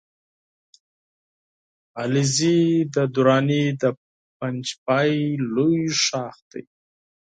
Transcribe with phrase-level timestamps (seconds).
[2.01, 2.59] علیزی
[2.93, 3.83] د دراني د
[4.37, 5.13] پنجپای
[5.53, 6.63] لوی ښاخ دی